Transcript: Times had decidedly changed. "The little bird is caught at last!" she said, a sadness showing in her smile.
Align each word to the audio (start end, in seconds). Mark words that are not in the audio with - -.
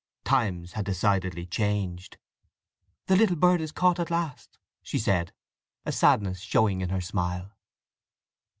Times 0.23 0.71
had 0.71 0.85
decidedly 0.85 1.45
changed. 1.45 2.17
"The 3.05 3.15
little 3.15 3.35
bird 3.35 3.61
is 3.61 3.71
caught 3.71 3.99
at 3.99 4.09
last!" 4.09 4.57
she 4.81 4.97
said, 4.97 5.31
a 5.85 5.91
sadness 5.91 6.39
showing 6.39 6.81
in 6.81 6.89
her 6.89 7.01
smile. 7.01 7.51